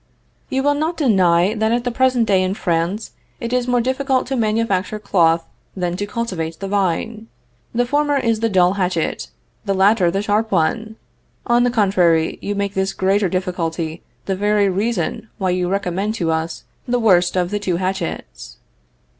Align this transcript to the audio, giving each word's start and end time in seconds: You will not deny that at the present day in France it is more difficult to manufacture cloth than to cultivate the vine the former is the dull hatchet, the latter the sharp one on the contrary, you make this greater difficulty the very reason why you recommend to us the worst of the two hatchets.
You 0.49 0.63
will 0.63 0.73
not 0.73 0.97
deny 0.97 1.53
that 1.53 1.71
at 1.71 1.83
the 1.83 1.91
present 1.91 2.25
day 2.25 2.41
in 2.41 2.55
France 2.55 3.11
it 3.39 3.53
is 3.53 3.67
more 3.67 3.81
difficult 3.81 4.25
to 4.25 4.35
manufacture 4.35 4.97
cloth 4.97 5.45
than 5.77 5.95
to 5.97 6.07
cultivate 6.07 6.59
the 6.59 6.67
vine 6.67 7.27
the 7.71 7.85
former 7.85 8.17
is 8.17 8.39
the 8.39 8.49
dull 8.49 8.73
hatchet, 8.73 9.27
the 9.65 9.75
latter 9.75 10.09
the 10.09 10.23
sharp 10.23 10.51
one 10.51 10.95
on 11.45 11.63
the 11.65 11.69
contrary, 11.69 12.39
you 12.41 12.55
make 12.55 12.73
this 12.73 12.93
greater 12.93 13.29
difficulty 13.29 14.01
the 14.25 14.35
very 14.35 14.69
reason 14.69 15.29
why 15.37 15.51
you 15.51 15.69
recommend 15.69 16.15
to 16.15 16.31
us 16.31 16.63
the 16.87 16.97
worst 16.99 17.35
of 17.37 17.51
the 17.51 17.59
two 17.59 17.75
hatchets. 17.75 18.57